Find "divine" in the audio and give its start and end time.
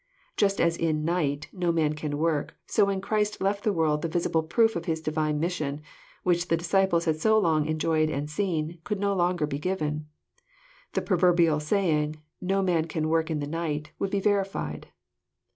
4.99-5.39